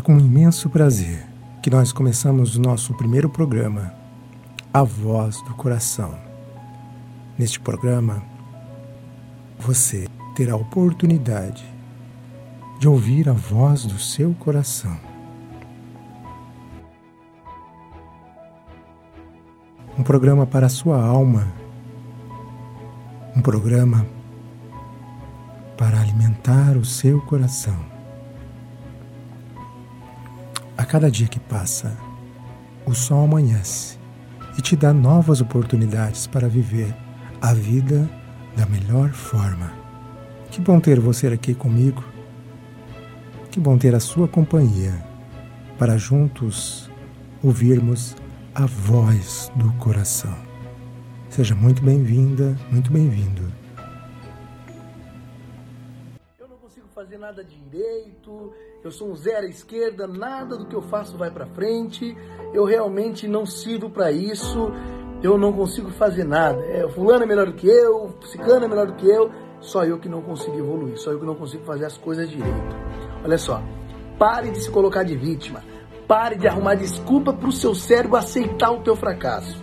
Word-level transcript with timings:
É 0.00 0.02
com 0.02 0.18
imenso 0.18 0.70
prazer 0.70 1.26
que 1.62 1.68
nós 1.68 1.92
começamos 1.92 2.56
o 2.56 2.60
nosso 2.62 2.94
primeiro 2.94 3.28
programa, 3.28 3.92
A 4.72 4.82
Voz 4.82 5.42
do 5.42 5.52
Coração. 5.52 6.18
Neste 7.38 7.60
programa, 7.60 8.22
você 9.58 10.08
terá 10.34 10.54
a 10.54 10.56
oportunidade 10.56 11.62
de 12.78 12.88
ouvir 12.88 13.28
a 13.28 13.34
voz 13.34 13.84
do 13.84 13.98
seu 13.98 14.32
coração. 14.32 14.98
Um 19.98 20.02
programa 20.02 20.46
para 20.46 20.64
a 20.64 20.70
sua 20.70 21.04
alma, 21.04 21.46
um 23.36 23.42
programa 23.42 24.06
para 25.76 26.00
alimentar 26.00 26.74
o 26.78 26.86
seu 26.86 27.20
coração. 27.20 27.89
A 30.80 30.84
cada 30.86 31.10
dia 31.10 31.28
que 31.28 31.38
passa, 31.38 31.94
o 32.86 32.94
sol 32.94 33.24
amanhece 33.24 33.98
e 34.56 34.62
te 34.62 34.74
dá 34.74 34.94
novas 34.94 35.42
oportunidades 35.42 36.26
para 36.26 36.48
viver 36.48 36.96
a 37.38 37.52
vida 37.52 38.08
da 38.56 38.64
melhor 38.64 39.10
forma. 39.10 39.74
Que 40.50 40.58
bom 40.58 40.80
ter 40.80 40.98
você 40.98 41.26
aqui 41.26 41.52
comigo. 41.52 42.02
Que 43.50 43.60
bom 43.60 43.76
ter 43.76 43.94
a 43.94 44.00
sua 44.00 44.26
companhia 44.26 44.94
para 45.78 45.98
juntos 45.98 46.90
ouvirmos 47.42 48.16
a 48.54 48.64
voz 48.64 49.52
do 49.56 49.70
coração. 49.74 50.34
Seja 51.28 51.54
muito 51.54 51.82
bem-vinda, 51.82 52.56
muito 52.70 52.90
bem-vindo. 52.90 53.49
Fazer 57.10 57.18
nada 57.18 57.42
direito, 57.42 58.52
eu 58.84 58.90
sou 58.92 59.10
um 59.10 59.16
zero 59.16 59.44
à 59.44 59.48
esquerda, 59.48 60.06
nada 60.06 60.56
do 60.56 60.64
que 60.64 60.76
eu 60.76 60.82
faço 60.82 61.18
vai 61.18 61.28
para 61.28 61.44
frente, 61.44 62.16
eu 62.54 62.64
realmente 62.64 63.26
não 63.26 63.44
sirvo 63.44 63.90
para 63.90 64.12
isso, 64.12 64.70
eu 65.20 65.36
não 65.36 65.52
consigo 65.52 65.90
fazer 65.90 66.22
nada. 66.22 66.60
É, 66.66 66.88
fulano 66.88 67.24
é 67.24 67.26
melhor 67.26 67.46
do 67.46 67.54
que 67.54 67.66
eu, 67.66 68.14
ciclano 68.22 68.64
é 68.64 68.68
melhor 68.68 68.86
do 68.86 68.94
que 68.94 69.08
eu, 69.08 69.28
só 69.58 69.84
eu 69.84 69.98
que 69.98 70.08
não 70.08 70.22
consigo 70.22 70.56
evoluir, 70.56 70.98
só 70.98 71.10
eu 71.10 71.18
que 71.18 71.26
não 71.26 71.34
consigo 71.34 71.64
fazer 71.64 71.86
as 71.86 71.98
coisas 71.98 72.30
direito. 72.30 72.76
Olha 73.24 73.38
só, 73.38 73.60
pare 74.16 74.52
de 74.52 74.60
se 74.60 74.70
colocar 74.70 75.02
de 75.02 75.16
vítima, 75.16 75.64
pare 76.06 76.36
de 76.36 76.46
arrumar 76.46 76.76
desculpa 76.76 77.32
para 77.32 77.48
o 77.48 77.52
seu 77.52 77.74
cérebro 77.74 78.16
aceitar 78.16 78.70
o 78.70 78.84
teu 78.84 78.94
fracasso. 78.94 79.60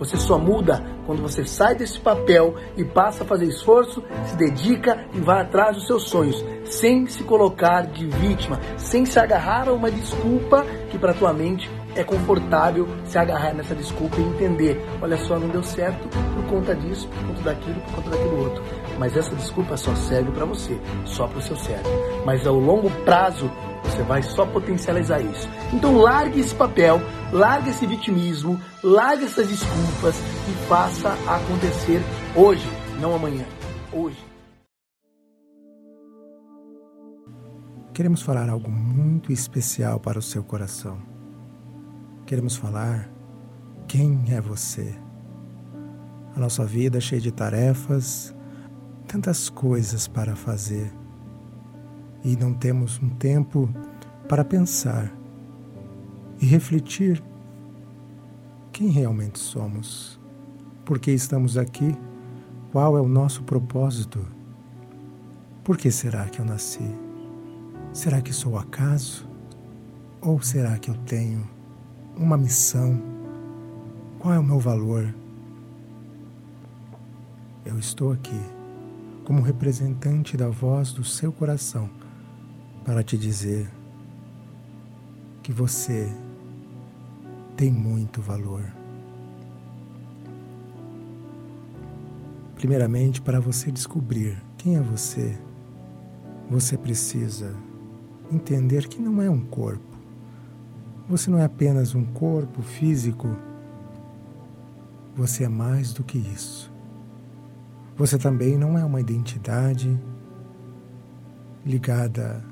Você 0.00 0.16
só 0.16 0.38
muda 0.38 0.82
quando 1.06 1.20
você 1.20 1.44
sai 1.44 1.74
desse 1.74 2.00
papel 2.00 2.54
e 2.74 2.84
passa 2.84 3.22
a 3.22 3.26
fazer 3.26 3.44
esforço, 3.44 4.02
se 4.24 4.34
dedica 4.36 5.04
e 5.12 5.20
vai 5.20 5.42
atrás 5.42 5.76
dos 5.76 5.86
seus 5.86 6.08
sonhos, 6.08 6.42
sem 6.64 7.06
se 7.06 7.22
colocar 7.22 7.82
de 7.82 8.06
vítima, 8.06 8.58
sem 8.78 9.04
se 9.04 9.18
agarrar 9.18 9.68
a 9.68 9.72
uma 9.72 9.90
desculpa 9.90 10.64
que 10.90 10.98
para 10.98 11.12
tua 11.12 11.34
mente 11.34 11.70
é 11.94 12.02
confortável 12.02 12.88
se 13.04 13.18
agarrar 13.18 13.52
nessa 13.52 13.74
desculpa 13.74 14.16
e 14.18 14.22
entender, 14.22 14.82
olha 15.02 15.16
só, 15.18 15.38
não 15.38 15.48
deu 15.48 15.62
certo 15.62 16.08
por 16.08 16.44
conta 16.44 16.74
disso, 16.74 17.08
por 17.08 17.26
conta 17.26 17.42
daquilo, 17.42 17.80
por 17.80 17.94
conta 17.96 18.10
daquilo 18.10 18.44
outro. 18.44 18.62
Mas 18.98 19.16
essa 19.16 19.34
desculpa 19.34 19.76
só 19.76 19.94
serve 19.94 20.30
para 20.30 20.44
você, 20.44 20.78
só 21.04 21.26
para 21.26 21.38
o 21.38 21.42
seu 21.42 21.56
cérebro. 21.56 21.90
Mas 22.24 22.46
ao 22.46 22.54
longo 22.54 22.90
prazo 23.04 23.50
você 23.84 24.02
vai 24.02 24.22
só 24.22 24.46
potencializar 24.46 25.20
isso. 25.20 25.48
Então 25.72 25.96
largue 25.96 26.40
esse 26.40 26.54
papel, 26.54 27.00
largue 27.32 27.70
esse 27.70 27.86
vitimismo, 27.86 28.60
largue 28.82 29.24
essas 29.24 29.48
desculpas 29.48 30.16
e 30.48 30.68
faça 30.68 31.12
acontecer 31.26 32.02
hoje, 32.34 32.68
não 33.00 33.14
amanhã. 33.14 33.44
Hoje. 33.92 34.30
Queremos 37.92 38.22
falar 38.22 38.48
algo 38.48 38.70
muito 38.70 39.32
especial 39.32 40.00
para 40.00 40.18
o 40.18 40.22
seu 40.22 40.42
coração. 40.42 40.98
Queremos 42.24 42.56
falar 42.56 43.10
quem 43.86 44.24
é 44.30 44.40
você. 44.40 44.96
A 46.34 46.40
nossa 46.40 46.64
vida 46.64 46.98
é 46.98 47.00
cheia 47.00 47.20
de 47.20 47.32
tarefas, 47.32 48.34
tantas 49.06 49.50
coisas 49.50 50.06
para 50.06 50.36
fazer 50.36 50.99
e 52.24 52.36
não 52.36 52.52
temos 52.52 53.00
um 53.02 53.08
tempo 53.08 53.68
para 54.28 54.44
pensar 54.44 55.12
e 56.40 56.46
refletir 56.46 57.22
quem 58.72 58.88
realmente 58.88 59.38
somos, 59.38 60.18
por 60.84 60.98
que 60.98 61.10
estamos 61.10 61.58
aqui, 61.58 61.94
qual 62.72 62.96
é 62.96 63.00
o 63.00 63.08
nosso 63.08 63.42
propósito, 63.42 64.24
por 65.64 65.76
que 65.76 65.90
será 65.90 66.26
que 66.26 66.40
eu 66.40 66.44
nasci? 66.44 66.88
Será 67.92 68.20
que 68.20 68.32
sou 68.32 68.58
acaso? 68.58 69.28
Ou 70.20 70.40
será 70.40 70.78
que 70.78 70.90
eu 70.90 70.94
tenho 71.06 71.48
uma 72.16 72.36
missão? 72.36 73.00
Qual 74.18 74.32
é 74.32 74.38
o 74.38 74.44
meu 74.44 74.58
valor? 74.58 75.14
Eu 77.64 77.78
estou 77.78 78.12
aqui 78.12 78.40
como 79.24 79.42
representante 79.42 80.36
da 80.36 80.48
voz 80.48 80.92
do 80.92 81.04
seu 81.04 81.32
coração 81.32 81.99
para 82.90 83.04
te 83.04 83.16
dizer 83.16 83.70
que 85.44 85.52
você 85.52 86.12
tem 87.56 87.70
muito 87.70 88.20
valor. 88.20 88.64
Primeiramente, 92.56 93.22
para 93.22 93.38
você 93.38 93.70
descobrir 93.70 94.42
quem 94.58 94.74
é 94.74 94.80
você, 94.80 95.38
você 96.50 96.76
precisa 96.76 97.54
entender 98.28 98.88
que 98.88 99.00
não 99.00 99.22
é 99.22 99.30
um 99.30 99.46
corpo. 99.46 99.96
Você 101.08 101.30
não 101.30 101.38
é 101.38 101.44
apenas 101.44 101.94
um 101.94 102.04
corpo 102.04 102.60
físico. 102.60 103.36
Você 105.14 105.44
é 105.44 105.48
mais 105.48 105.92
do 105.92 106.02
que 106.02 106.18
isso. 106.18 106.72
Você 107.96 108.18
também 108.18 108.58
não 108.58 108.76
é 108.76 108.84
uma 108.84 109.00
identidade 109.00 109.96
ligada 111.64 112.49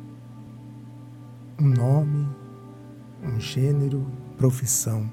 um 1.61 1.67
nome, 1.67 2.29
um 3.21 3.41
gênero, 3.41 4.07
profissão. 4.37 5.11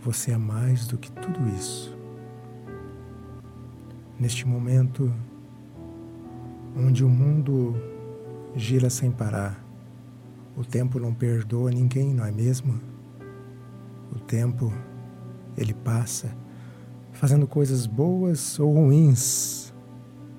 Você 0.00 0.30
é 0.30 0.36
mais 0.36 0.86
do 0.86 0.96
que 0.96 1.10
tudo 1.10 1.40
isso. 1.56 1.96
Neste 4.18 4.46
momento, 4.46 5.12
onde 6.76 7.04
o 7.04 7.08
mundo 7.08 7.74
gira 8.54 8.88
sem 8.88 9.10
parar, 9.10 9.64
o 10.56 10.64
tempo 10.64 11.00
não 11.00 11.12
perdoa 11.12 11.72
ninguém, 11.72 12.14
não 12.14 12.24
é 12.24 12.30
mesmo? 12.30 12.80
O 14.14 14.20
tempo, 14.20 14.72
ele 15.56 15.74
passa, 15.74 16.32
fazendo 17.12 17.48
coisas 17.48 17.86
boas 17.86 18.60
ou 18.60 18.72
ruins, 18.72 19.72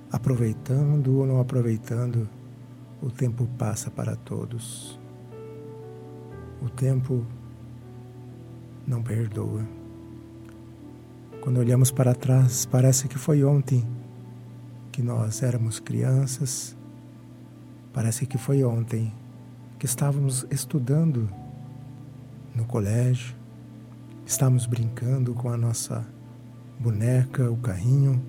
aproveitando 0.09 1.18
ou 1.18 1.25
não 1.25 1.41
aproveitando 1.41 2.29
o 3.03 3.12
tempo 3.12 3.46
passa 3.58 3.91
para 3.91 4.16
todos. 4.16 4.97
O 6.62 6.69
tempo 6.69 7.25
não 8.88 9.03
perdoa. 9.03 9.68
Quando 11.41 11.58
olhamos 11.58 11.91
para 11.91 12.16
trás, 12.16 12.66
parece 12.66 13.09
que 13.09 13.18
foi 13.18 13.44
ontem 13.44 13.86
que 14.90 15.02
nós 15.02 15.44
éramos 15.44 15.81
crianças. 15.81 16.78
Parece 17.91 18.25
que 18.25 18.38
foi 18.38 18.64
ontem 18.64 19.14
que 19.78 19.85
estávamos 19.85 20.47
estudando 20.50 21.30
no 22.56 22.64
colégio, 22.64 23.35
estávamos 24.25 24.66
brincando 24.66 25.34
com 25.34 25.50
a 25.50 25.58
nossa 25.58 26.08
boneca, 26.80 27.52
o 27.52 27.58
carrinho, 27.58 28.24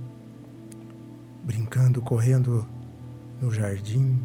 brincando, 1.45 2.03
correndo 2.03 2.67
no 3.41 3.53
jardim, 3.53 4.20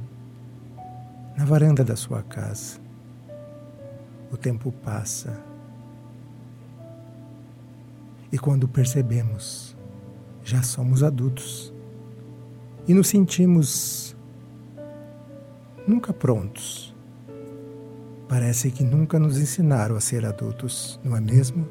na 1.38 1.46
varanda 1.46 1.84
da 1.84 1.96
sua 1.96 2.22
casa. 2.24 2.80
O 4.31 4.38
tempo 4.38 4.72
passa. 4.72 5.42
E 8.31 8.38
quando 8.38 8.68
percebemos, 8.68 9.76
já 10.44 10.62
somos 10.62 11.02
adultos 11.02 11.74
e 12.88 12.94
nos 12.94 13.08
sentimos 13.08 14.16
nunca 15.88 16.14
prontos. 16.14 16.96
Parece 18.28 18.70
que 18.70 18.84
nunca 18.84 19.18
nos 19.18 19.40
ensinaram 19.40 19.96
a 19.96 20.00
ser 20.00 20.26
adultos, 20.26 21.00
não 21.04 21.18
é 21.18 21.20
mesmo? 21.20 21.68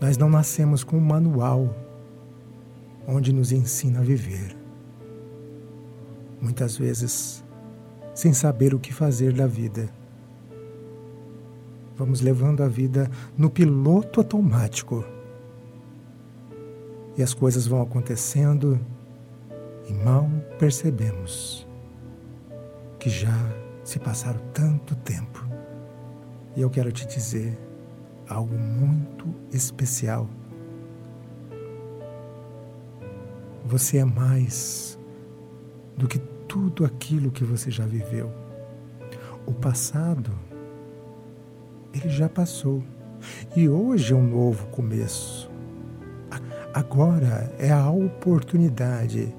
Nós 0.00 0.16
não 0.16 0.30
nascemos 0.30 0.82
com 0.82 0.96
um 0.96 1.00
manual 1.00 1.76
onde 3.06 3.32
nos 3.32 3.52
ensina 3.52 4.00
a 4.00 4.02
viver 4.02 4.61
muitas 6.42 6.76
vezes 6.76 7.42
sem 8.14 8.34
saber 8.34 8.74
o 8.74 8.78
que 8.78 8.92
fazer 8.92 9.32
da 9.32 9.46
vida. 9.46 9.88
Vamos 11.96 12.20
levando 12.20 12.62
a 12.62 12.68
vida 12.68 13.10
no 13.38 13.48
piloto 13.48 14.20
automático. 14.20 15.04
E 17.16 17.22
as 17.22 17.32
coisas 17.32 17.66
vão 17.66 17.80
acontecendo 17.80 18.80
e 19.88 19.92
mal 19.92 20.28
percebemos. 20.58 21.66
que 22.98 23.10
já 23.10 23.36
se 23.82 23.98
passaram 23.98 24.40
tanto 24.54 24.94
tempo. 24.94 25.44
E 26.54 26.60
eu 26.60 26.70
quero 26.70 26.92
te 26.92 27.04
dizer 27.04 27.58
algo 28.28 28.56
muito 28.56 29.26
especial. 29.52 30.28
Você 33.64 33.98
é 33.98 34.04
mais 34.04 34.96
do 35.96 36.06
que 36.06 36.20
tudo 36.52 36.84
aquilo 36.84 37.30
que 37.30 37.44
você 37.44 37.70
já 37.70 37.86
viveu. 37.86 38.30
O 39.46 39.54
passado, 39.54 40.30
ele 41.94 42.10
já 42.10 42.28
passou. 42.28 42.82
E 43.56 43.70
hoje 43.70 44.12
é 44.12 44.16
um 44.16 44.28
novo 44.28 44.66
começo. 44.66 45.50
Agora 46.74 47.50
é 47.58 47.72
a 47.72 47.88
oportunidade 47.88 49.34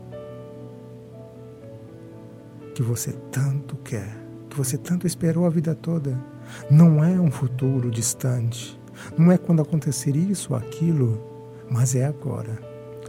que 2.74 2.82
você 2.82 3.12
tanto 3.32 3.76
quer, 3.78 4.18
que 4.50 4.58
você 4.58 4.76
tanto 4.76 5.06
esperou 5.06 5.46
a 5.46 5.52
vida 5.52 5.76
toda. 5.76 6.20
Não 6.72 7.04
é 7.04 7.20
um 7.20 7.30
futuro 7.30 7.92
distante, 7.92 8.80
não 9.16 9.32
é 9.32 9.38
quando 9.38 9.62
acontecer 9.62 10.16
isso 10.16 10.54
ou 10.54 10.58
aquilo, 10.58 11.22
mas 11.70 11.94
é 11.94 12.06
agora. 12.06 12.58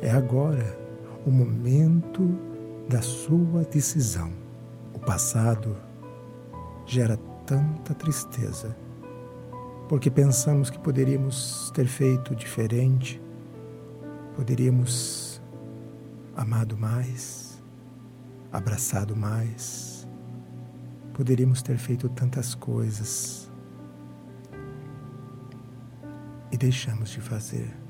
É 0.03 0.11
agora 0.11 0.79
o 1.25 1.31
momento 1.31 2.54
da 2.89 3.01
sua 3.01 3.65
decisão. 3.65 4.33
O 4.93 4.99
passado 4.99 5.77
gera 6.87 7.17
tanta 7.47 7.95
tristeza, 7.95 8.77
porque 9.89 10.11
pensamos 10.11 10.71
que 10.71 10.79
poderíamos 10.79 11.71
ter 11.75 11.87
feito 11.87 12.35
diferente, 12.35 13.21
poderíamos 14.37 15.43
amado 16.37 16.77
mais, 16.77 17.63
abraçado 18.53 19.17
mais, 19.17 20.07
poderíamos 21.13 21.63
ter 21.63 21.77
feito 21.77 22.09
tantas 22.09 22.55
coisas 22.55 23.51
e 26.51 26.57
deixamos 26.57 27.11
de 27.11 27.21
fazer. 27.21 27.84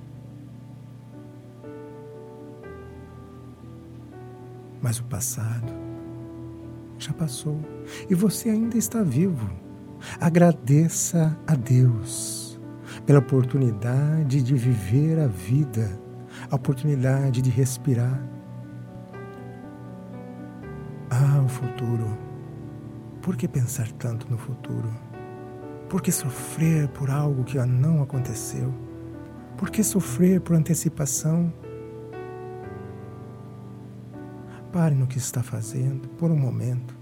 Mas 4.85 4.99
o 4.99 5.05
passado 5.05 5.73
já 6.99 7.11
passou 7.15 7.59
e 8.11 8.15
você 8.15 8.51
ainda 8.51 8.77
está 8.77 9.03
vivo. 9.03 9.51
Agradeça 10.21 11.35
a 11.47 11.55
Deus 11.55 12.61
pela 13.07 13.21
oportunidade 13.21 14.43
de 14.43 14.55
viver 14.55 15.19
a 15.19 15.27
vida, 15.27 15.99
a 16.51 16.57
oportunidade 16.57 17.41
de 17.41 17.49
respirar. 17.49 18.29
Ah, 21.09 21.41
o 21.43 21.49
futuro. 21.49 22.19
Por 23.23 23.37
que 23.37 23.49
pensar 23.49 23.91
tanto 23.93 24.31
no 24.31 24.37
futuro? 24.37 24.93
Por 25.89 26.03
que 26.03 26.13
sofrer 26.13 26.89
por 26.89 27.09
algo 27.09 27.43
que 27.43 27.57
não 27.57 28.03
aconteceu? 28.03 28.71
Por 29.57 29.71
que 29.71 29.83
sofrer 29.83 30.43
por 30.43 30.55
antecipação? 30.55 31.51
Pare 34.75 34.93
no 34.93 35.07
que 35.07 35.19
está 35.19 35.41
fazendo 35.41 36.09
por 36.19 36.33
um 36.33 36.37
momento 36.37 36.99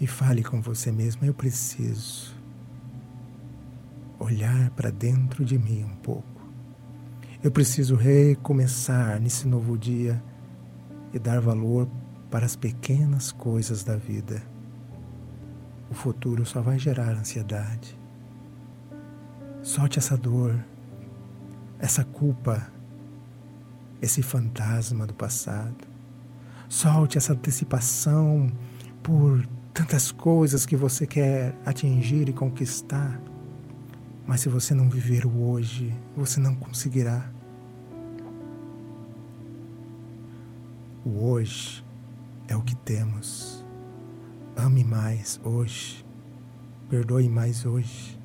e 0.00 0.06
fale 0.08 0.42
com 0.42 0.60
você 0.60 0.90
mesmo. 0.90 1.24
Eu 1.24 1.32
preciso 1.32 2.34
olhar 4.18 4.70
para 4.70 4.90
dentro 4.90 5.44
de 5.44 5.56
mim 5.56 5.84
um 5.84 5.94
pouco. 5.98 6.42
Eu 7.40 7.52
preciso 7.52 7.94
recomeçar 7.94 9.20
nesse 9.20 9.46
novo 9.46 9.78
dia 9.78 10.20
e 11.12 11.20
dar 11.20 11.40
valor 11.40 11.88
para 12.28 12.46
as 12.46 12.56
pequenas 12.56 13.30
coisas 13.30 13.84
da 13.84 13.94
vida. 13.94 14.42
O 15.88 15.94
futuro 15.94 16.44
só 16.44 16.60
vai 16.60 16.80
gerar 16.80 17.12
ansiedade. 17.12 17.96
Solte 19.62 20.00
essa 20.00 20.16
dor, 20.16 20.58
essa 21.78 22.04
culpa, 22.04 22.72
esse 24.00 24.20
fantasma 24.20 25.06
do 25.06 25.14
passado. 25.14 25.91
Solte 26.72 27.18
essa 27.18 27.34
antecipação 27.34 28.50
por 29.02 29.46
tantas 29.74 30.10
coisas 30.10 30.64
que 30.64 30.74
você 30.74 31.06
quer 31.06 31.54
atingir 31.66 32.30
e 32.30 32.32
conquistar. 32.32 33.20
Mas 34.26 34.40
se 34.40 34.48
você 34.48 34.72
não 34.72 34.88
viver 34.88 35.26
o 35.26 35.50
hoje, 35.50 35.94
você 36.16 36.40
não 36.40 36.54
conseguirá. 36.54 37.30
O 41.04 41.26
hoje 41.26 41.84
é 42.48 42.56
o 42.56 42.62
que 42.62 42.74
temos. 42.74 43.62
Ame 44.56 44.82
mais 44.82 45.38
hoje. 45.44 46.02
Perdoe 46.88 47.28
mais 47.28 47.66
hoje. 47.66 48.18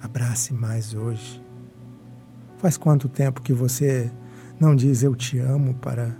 Abrace 0.00 0.54
mais 0.54 0.94
hoje. 0.94 1.44
Faz 2.56 2.78
quanto 2.78 3.06
tempo 3.06 3.42
que 3.42 3.52
você 3.52 4.10
não 4.58 4.74
diz 4.74 5.02
eu 5.02 5.14
te 5.14 5.38
amo 5.38 5.74
para 5.74 6.16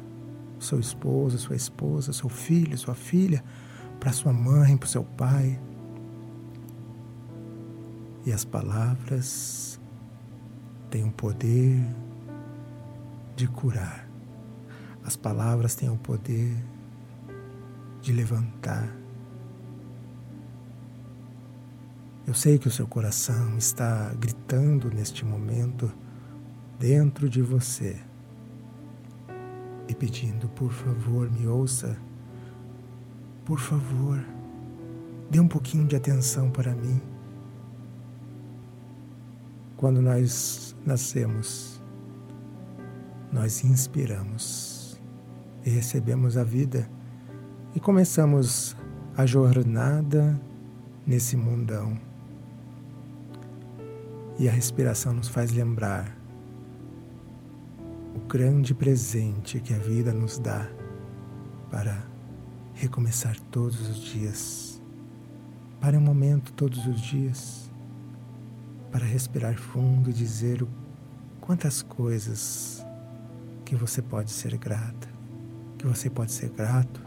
seu 0.60 0.78
esposo, 0.78 1.38
sua 1.38 1.56
esposa, 1.56 2.12
seu 2.12 2.28
filho, 2.28 2.76
sua 2.76 2.94
filha, 2.94 3.42
para 3.98 4.12
sua 4.12 4.32
mãe, 4.32 4.76
para 4.76 4.86
o 4.86 4.88
seu 4.88 5.02
pai. 5.02 5.58
E 8.24 8.32
as 8.32 8.44
palavras 8.44 9.80
têm 10.90 11.04
o 11.04 11.10
poder 11.10 11.82
de 13.34 13.48
curar. 13.48 14.08
As 15.02 15.16
palavras 15.16 15.74
têm 15.74 15.88
o 15.88 15.96
poder 15.96 16.54
de 18.02 18.12
levantar. 18.12 18.94
Eu 22.26 22.34
sei 22.34 22.58
que 22.58 22.68
o 22.68 22.70
seu 22.70 22.86
coração 22.86 23.56
está 23.56 24.12
gritando 24.14 24.90
neste 24.90 25.24
momento 25.24 25.90
dentro 26.78 27.28
de 27.28 27.42
você 27.42 27.98
pedindo: 30.00 30.48
por 30.48 30.72
favor, 30.72 31.30
me 31.30 31.46
ouça. 31.46 31.96
Por 33.44 33.60
favor, 33.60 34.18
dê 35.30 35.38
um 35.38 35.46
pouquinho 35.46 35.86
de 35.86 35.94
atenção 35.94 36.50
para 36.50 36.74
mim. 36.74 37.00
Quando 39.76 40.00
nós 40.00 40.74
nascemos, 40.84 41.80
nós 43.32 43.62
inspiramos 43.62 45.00
e 45.64 45.70
recebemos 45.70 46.36
a 46.36 46.44
vida 46.44 46.88
e 47.74 47.80
começamos 47.80 48.76
a 49.16 49.26
jornada 49.26 50.40
nesse 51.06 51.36
mundão. 51.36 51.98
E 54.38 54.48
a 54.48 54.52
respiração 54.52 55.12
nos 55.12 55.28
faz 55.28 55.50
lembrar 55.50 56.19
o 58.20 58.28
grande 58.28 58.74
presente 58.74 59.60
que 59.60 59.72
a 59.72 59.78
vida 59.78 60.12
nos 60.12 60.38
dá 60.38 60.68
para 61.70 62.04
recomeçar 62.74 63.38
todos 63.50 63.88
os 63.88 63.96
dias, 63.98 64.82
para 65.80 65.96
um 65.98 66.00
momento 66.00 66.52
todos 66.52 66.86
os 66.86 67.00
dias, 67.00 67.70
para 68.92 69.04
respirar 69.04 69.56
fundo 69.56 70.10
e 70.10 70.12
dizer 70.12 70.66
quantas 71.40 71.82
coisas 71.82 72.84
que 73.64 73.74
você 73.74 74.02
pode 74.02 74.30
ser 74.30 74.56
grata, 74.58 75.08
que 75.78 75.86
você 75.86 76.10
pode 76.10 76.32
ser 76.32 76.50
grato. 76.50 77.00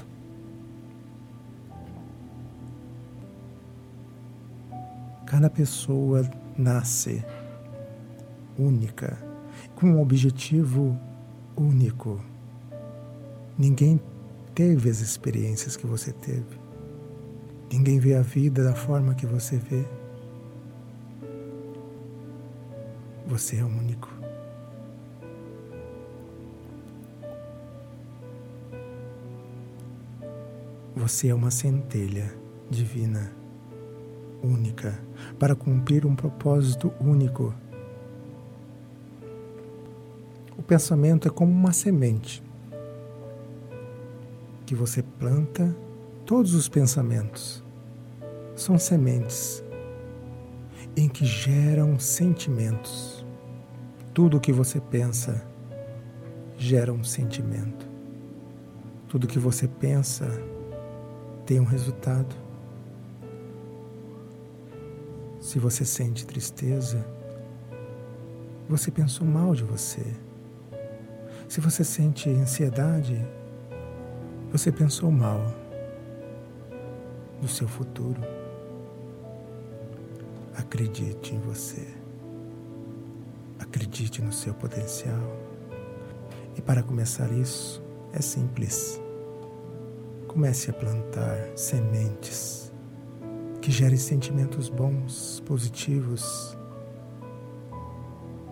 Cada 5.26 5.50
pessoa 5.50 6.30
nasce 6.58 7.24
única 8.58 9.33
com 9.76 9.88
um 9.88 10.02
objetivo 10.02 10.98
único. 11.56 12.20
Ninguém 13.58 14.00
teve 14.56 14.90
as 14.90 15.00
experiências 15.00 15.76
que 15.76 15.86
você 15.86 16.12
teve. 16.12 16.62
Ninguém 17.72 18.00
vê 18.00 18.16
a 18.16 18.22
vida 18.22 18.64
da 18.64 18.76
forma 18.76 19.16
que 19.16 19.26
você 19.26 19.58
vê. 19.58 19.84
Você 23.26 23.58
é 23.58 23.64
único. 23.64 24.10
Você 30.96 31.30
é 31.30 31.36
uma 31.36 31.52
centelha 31.52 32.34
divina, 32.70 33.32
única, 34.44 35.00
para 35.40 35.56
cumprir 35.56 36.06
um 36.06 36.16
propósito 36.16 36.94
único 37.02 37.54
o 40.64 40.66
pensamento 40.66 41.28
é 41.28 41.32
como 41.32 41.52
uma 41.52 41.74
semente 41.74 42.42
que 44.66 44.74
você 44.74 45.04
planta. 45.04 45.76
Todos 46.26 46.56
os 46.56 46.70
pensamentos 46.70 47.62
são 48.56 48.80
sementes 48.80 49.62
em 50.96 51.10
que 51.10 51.26
geram 51.26 52.00
sentimentos. 52.00 53.26
Tudo 54.14 54.38
o 54.38 54.40
que 54.40 54.54
você 54.54 54.80
pensa 54.80 55.46
gera 56.58 56.94
um 56.94 57.04
sentimento. 57.04 57.86
Tudo 59.10 59.28
que 59.28 59.40
você 59.40 59.68
pensa 59.68 60.26
tem 61.46 61.60
um 61.60 61.66
resultado. 61.66 62.34
Se 65.42 65.60
você 65.60 65.84
sente 65.84 66.26
tristeza, 66.26 67.06
você 68.70 68.90
pensou 68.90 69.28
mal 69.28 69.54
de 69.54 69.66
você. 69.66 70.24
Se 71.54 71.62
você 71.62 71.84
sente 71.84 72.32
ansiedade, 72.32 73.24
você 74.52 74.72
pensou 74.72 75.12
mal 75.12 75.40
do 77.40 77.48
seu 77.48 77.68
futuro. 77.68 78.20
Acredite 80.58 81.36
em 81.36 81.40
você. 81.42 81.88
Acredite 83.60 84.20
no 84.20 84.34
seu 84.34 84.56
potencial. 84.56 85.22
E 86.58 86.62
para 86.64 86.82
começar 86.82 87.32
isso, 87.32 87.84
é 88.14 88.20
simples. 88.20 89.00
Comece 90.28 90.72
a 90.72 90.74
plantar 90.74 91.38
sementes 91.56 92.74
que 93.62 93.70
gerem 93.70 93.98
sentimentos 93.98 94.70
bons, 94.70 95.40
positivos. 95.46 96.58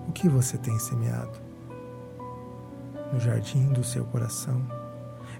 O 0.08 0.12
que 0.12 0.30
você 0.30 0.56
tem 0.56 0.78
semeado? 0.78 1.41
No 3.12 3.20
jardim 3.20 3.74
do 3.74 3.84
seu 3.84 4.06
coração? 4.06 4.66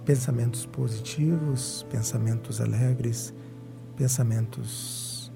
Pensamentos 0.04 0.66
positivos, 0.66 1.86
pensamentos 1.90 2.60
alegres, 2.60 3.34
pensamentos 3.96 5.32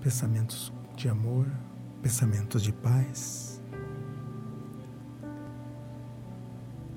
pensamentos 0.00 0.70
de 0.94 1.08
amor, 1.08 1.46
pensamentos 2.02 2.62
de 2.62 2.72
paz. 2.72 3.54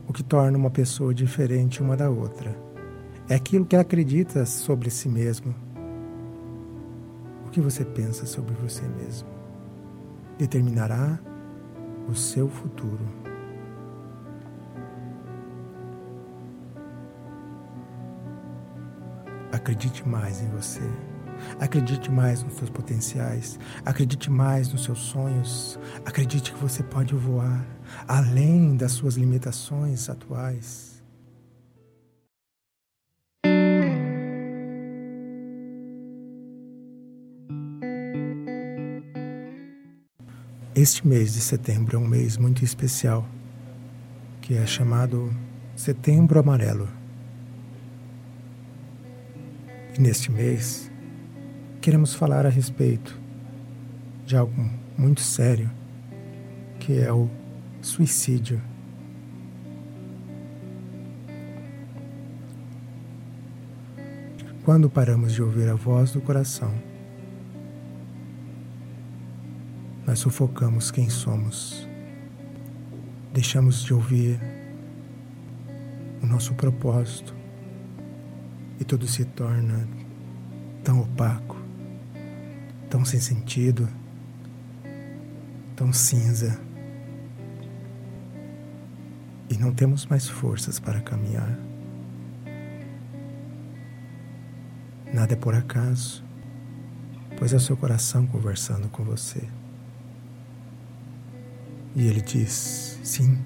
o 0.08 0.14
que 0.14 0.24
torna 0.24 0.58
uma 0.58 0.70
pessoa 0.70 1.14
diferente 1.14 1.82
uma 1.82 1.98
da 1.98 2.10
outra. 2.10 2.56
É 3.28 3.36
aquilo 3.36 3.66
que 3.66 3.76
ela 3.76 3.82
acredita 3.82 4.46
sobre 4.46 4.90
si 4.90 5.10
mesmo. 5.10 5.54
O 7.46 7.50
que 7.50 7.60
você 7.60 7.84
pensa 7.84 8.26
sobre 8.26 8.56
você 8.56 8.84
mesmo 8.84 9.28
determinará 10.38 11.20
o 12.08 12.16
seu 12.16 12.50
futuro. 12.50 13.06
Acredite 19.52 20.08
mais 20.08 20.42
em 20.42 20.50
você. 20.50 20.82
Acredite 21.60 22.12
mais 22.12 22.44
nos 22.44 22.56
seus 22.56 22.70
potenciais. 22.70 23.60
Acredite 23.86 24.30
mais 24.30 24.72
nos 24.72 24.84
seus 24.84 25.00
sonhos. 25.00 25.80
Acredite 26.06 26.52
que 26.52 26.60
você 26.60 26.84
pode 26.84 27.14
voar 27.16 27.66
além 28.08 28.76
das 28.76 28.92
suas 28.94 29.16
limitações 29.16 30.10
atuais. 30.10 30.97
Este 40.80 41.08
mês 41.08 41.34
de 41.34 41.42
setembro 41.42 41.98
é 41.98 42.00
um 42.00 42.08
mês 42.08 42.38
muito 42.38 42.64
especial, 42.64 43.28
que 44.40 44.54
é 44.54 44.64
chamado 44.68 45.36
Setembro 45.76 46.40
Amarelo. 46.40 46.88
E 49.98 50.00
neste 50.00 50.32
mês, 50.32 50.92
queremos 51.82 52.14
falar 52.14 52.46
a 52.46 52.50
respeito 52.50 53.20
de 54.24 54.38
algo 54.38 54.70
muito 54.96 55.22
sério, 55.22 55.68
que 56.80 57.00
é 57.00 57.12
o 57.12 57.28
suicídio. 57.82 58.62
Quando 64.64 64.92
paramos 64.92 65.34
de 65.34 65.42
ouvir 65.42 65.70
a 65.70 65.74
voz 65.74 66.12
do 66.12 66.22
coração, 66.22 66.72
nós 70.08 70.20
sufocamos 70.20 70.90
quem 70.90 71.10
somos, 71.10 71.86
deixamos 73.34 73.84
de 73.84 73.94
ouvir 73.94 74.40
o 76.24 76.26
nosso 76.26 76.54
propósito 76.54 77.36
e 78.80 78.86
tudo 78.86 79.06
se 79.06 79.26
torna 79.26 79.86
tão 80.82 81.02
opaco, 81.02 81.58
tão 82.90 83.04
sem 83.04 83.20
sentido, 83.20 83.90
tão 85.76 85.92
cinza 85.92 86.58
e 89.50 89.58
não 89.58 89.74
temos 89.74 90.06
mais 90.06 90.26
forças 90.30 90.80
para 90.80 91.02
caminhar. 91.02 91.60
Nada 95.14 95.34
é 95.34 95.36
por 95.36 95.54
acaso, 95.54 96.24
pois 97.38 97.52
é 97.52 97.58
o 97.58 97.60
seu 97.60 97.76
coração 97.76 98.26
conversando 98.26 98.88
com 98.88 99.04
você. 99.04 99.46
E 101.98 102.06
ele 102.06 102.22
diz: 102.22 103.00
sim, 103.04 103.44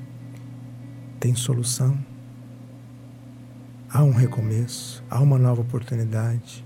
tem 1.21 1.33
solução. 1.33 1.97
Há 3.89 4.03
um 4.03 4.11
recomeço, 4.11 5.01
há 5.09 5.21
uma 5.21 5.37
nova 5.37 5.61
oportunidade. 5.61 6.65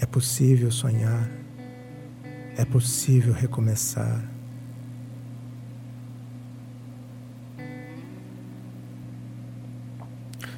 É 0.00 0.06
possível 0.06 0.72
sonhar, 0.72 1.30
é 2.56 2.64
possível 2.64 3.32
recomeçar. 3.32 4.28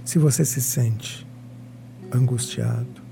Se 0.03 0.19
você 0.19 0.43
se 0.43 0.63
sente 0.63 1.27
angustiado, 2.11 3.03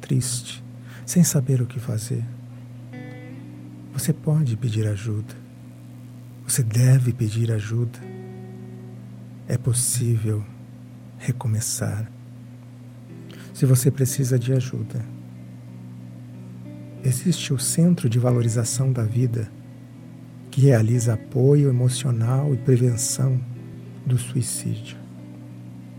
triste, 0.00 0.64
sem 1.04 1.22
saber 1.22 1.60
o 1.60 1.66
que 1.66 1.78
fazer, 1.78 2.24
você 3.92 4.14
pode 4.14 4.56
pedir 4.56 4.86
ajuda. 4.86 5.49
Você 6.50 6.62
deve 6.64 7.12
pedir 7.12 7.52
ajuda. 7.52 8.00
É 9.46 9.56
possível 9.56 10.44
recomeçar. 11.16 12.10
Se 13.54 13.64
você 13.64 13.88
precisa 13.88 14.36
de 14.36 14.52
ajuda, 14.52 15.00
existe 17.04 17.54
o 17.54 17.58
Centro 17.60 18.10
de 18.10 18.18
Valorização 18.18 18.92
da 18.92 19.04
Vida, 19.04 19.48
que 20.50 20.62
realiza 20.62 21.14
apoio 21.14 21.68
emocional 21.68 22.52
e 22.52 22.56
prevenção 22.56 23.40
do 24.04 24.18
suicídio. 24.18 24.96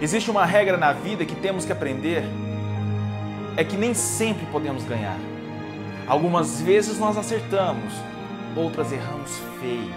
Existe 0.00 0.30
uma 0.30 0.46
regra 0.46 0.76
na 0.76 0.92
vida 0.92 1.24
que 1.26 1.34
temos 1.34 1.64
que 1.64 1.72
aprender: 1.72 2.22
é 3.56 3.64
que 3.64 3.76
nem 3.76 3.92
sempre 3.92 4.46
podemos 4.46 4.84
ganhar. 4.84 5.16
Algumas 6.06 6.60
vezes 6.60 6.98
nós 7.00 7.18
acertamos, 7.18 7.92
outras 8.56 8.92
erramos 8.92 9.32
feio. 9.60 9.92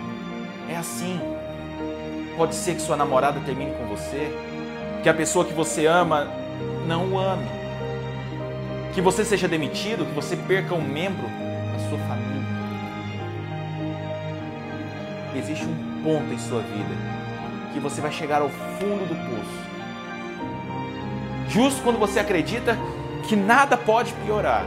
É 0.67 0.75
assim. 0.75 1.19
Pode 2.35 2.55
ser 2.55 2.73
que 2.73 2.81
sua 2.81 2.97
namorada 2.97 3.39
termine 3.45 3.71
com 3.75 3.85
você, 3.85 4.35
que 5.03 5.07
a 5.07 5.13
pessoa 5.13 5.45
que 5.45 5.53
você 5.53 5.85
ama 5.85 6.27
não 6.87 7.13
o 7.13 7.19
ame, 7.19 7.47
que 8.95 9.01
você 9.01 9.23
seja 9.23 9.47
demitido, 9.47 10.05
que 10.05 10.13
você 10.13 10.35
perca 10.35 10.73
um 10.73 10.81
membro 10.81 11.27
da 11.27 11.87
sua 11.87 11.99
família. 11.99 12.24
Existe 15.35 15.65
um 15.65 16.01
ponto 16.03 16.33
em 16.33 16.39
sua 16.39 16.61
vida 16.61 16.95
que 17.73 17.79
você 17.79 17.99
vai 17.99 18.11
chegar 18.11 18.41
ao 18.41 18.49
fundo 18.49 19.05
do 19.05 19.15
poço. 19.15 19.65
Justo 21.49 21.81
quando 21.83 21.99
você 21.99 22.19
acredita 22.19 22.77
que 23.27 23.35
nada 23.35 23.75
pode 23.75 24.13
piorar, 24.13 24.65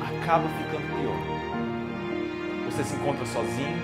acaba 0.00 0.44
ficando 0.48 0.86
pior. 0.98 2.70
Você 2.70 2.84
se 2.84 2.94
encontra 2.94 3.26
sozinho, 3.26 3.78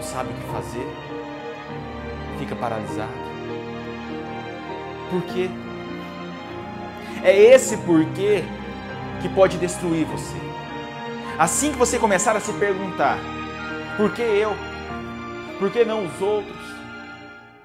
sabe 0.00 0.30
o 0.30 0.34
que 0.34 0.52
fazer, 0.52 0.86
fica 2.38 2.56
paralisado. 2.56 3.12
Por 5.10 5.22
quê? 5.22 5.50
É 7.22 7.36
esse 7.36 7.76
porquê 7.78 8.44
que 9.20 9.28
pode 9.28 9.58
destruir 9.58 10.04
você. 10.06 10.53
Assim 11.36 11.72
que 11.72 11.78
você 11.78 11.98
começar 11.98 12.36
a 12.36 12.40
se 12.40 12.52
perguntar: 12.52 13.18
por 13.96 14.14
que 14.14 14.22
eu? 14.22 14.52
Por 15.58 15.70
que 15.72 15.84
não 15.84 16.06
os 16.06 16.20
outros? 16.20 16.56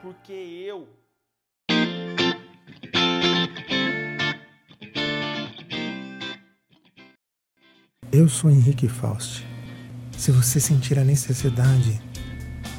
Por 0.01 0.15
que 0.23 0.65
eu? 0.65 0.88
Eu 8.11 8.27
sou 8.27 8.49
Henrique 8.49 8.88
Faust. 8.88 9.45
Se 10.17 10.31
você 10.31 10.59
sentir 10.59 10.97
a 10.97 11.03
necessidade 11.03 12.01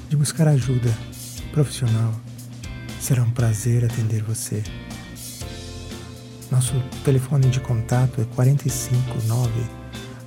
de 0.08 0.16
buscar 0.16 0.48
ajuda, 0.48 0.90
profissional, 1.52 2.12
será 3.00 3.22
um 3.22 3.30
prazer 3.30 3.84
atender 3.84 4.24
você. 4.24 4.64
Nosso 6.50 6.74
telefone 7.04 7.48
de 7.48 7.60
contato 7.60 8.20
é 8.20 8.24
459 8.34 9.79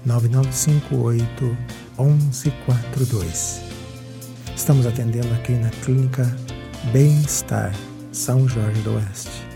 9958 0.06 1.58
1142. 1.98 3.62
Estamos 4.56 4.86
atendendo 4.86 5.34
aqui 5.34 5.54
na 5.54 5.70
Clínica 5.70 6.24
Bem-Estar, 6.92 7.74
São 8.12 8.48
Jorge 8.48 8.82
do 8.82 8.96
Oeste. 8.96 9.53